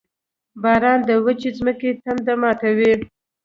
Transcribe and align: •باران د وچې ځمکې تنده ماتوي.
•باران 0.63 0.99
د 1.07 1.09
وچې 1.25 1.49
ځمکې 1.57 1.89
تنده 2.03 2.33
ماتوي. 2.41 2.93